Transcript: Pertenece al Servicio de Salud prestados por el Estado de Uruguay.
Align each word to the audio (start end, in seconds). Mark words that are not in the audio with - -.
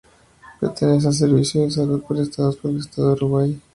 Pertenece 0.59 1.05
al 1.09 1.13
Servicio 1.13 1.61
de 1.61 1.69
Salud 1.69 2.01
prestados 2.03 2.55
por 2.57 2.71
el 2.71 2.77
Estado 2.77 3.09
de 3.09 3.13
Uruguay. 3.13 3.61